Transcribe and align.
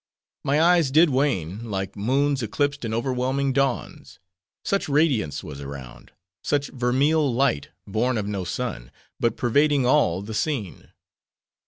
"My 0.43 0.59
eyes 0.59 0.89
did 0.89 1.11
wane, 1.11 1.69
like 1.69 1.95
moons 1.95 2.41
eclipsed 2.41 2.83
in 2.83 2.91
overwhelming 2.91 3.53
dawns: 3.53 4.17
such 4.65 4.89
radiance 4.89 5.43
was 5.43 5.61
around; 5.61 6.11
such 6.43 6.69
vermeil 6.69 7.31
light, 7.31 7.69
born 7.85 8.17
of 8.17 8.25
no 8.25 8.43
sun, 8.43 8.89
but 9.19 9.37
pervading 9.37 9.85
all 9.85 10.23
the 10.23 10.33
scene. 10.33 10.89